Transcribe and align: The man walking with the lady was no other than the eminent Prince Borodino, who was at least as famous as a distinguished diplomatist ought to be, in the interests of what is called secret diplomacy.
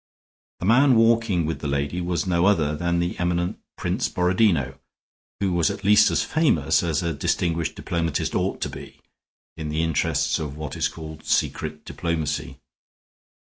The 0.61 0.65
man 0.65 0.95
walking 0.95 1.45
with 1.45 1.59
the 1.59 1.67
lady 1.67 2.01
was 2.01 2.25
no 2.25 2.47
other 2.47 2.75
than 2.75 2.97
the 2.97 3.15
eminent 3.19 3.59
Prince 3.77 4.09
Borodino, 4.09 4.79
who 5.39 5.51
was 5.53 5.69
at 5.69 5.83
least 5.83 6.09
as 6.09 6.23
famous 6.23 6.81
as 6.81 7.03
a 7.03 7.13
distinguished 7.13 7.75
diplomatist 7.75 8.33
ought 8.33 8.61
to 8.61 8.69
be, 8.69 8.99
in 9.57 9.69
the 9.69 9.83
interests 9.83 10.39
of 10.39 10.57
what 10.57 10.75
is 10.75 10.87
called 10.87 11.23
secret 11.25 11.85
diplomacy. 11.85 12.57